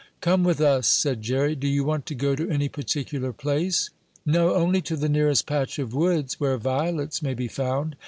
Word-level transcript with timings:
"Come 0.19 0.43
with 0.43 0.59
us," 0.59 0.87
said 0.87 1.21
Jerry. 1.21 1.53
"Do 1.55 1.67
you 1.67 1.83
want 1.83 2.07
to 2.07 2.15
go 2.15 2.35
to 2.35 2.49
any 2.49 2.67
particular 2.69 3.31
place?" 3.31 3.91
"No, 4.25 4.55
only 4.55 4.81
to 4.81 4.95
the 4.97 5.07
nearest 5.07 5.45
patch 5.45 5.77
of 5.77 5.93
woods 5.93 6.39
where 6.39 6.57
violets 6.57 7.21
may 7.21 7.35
be 7.35 7.47
found. 7.47 7.95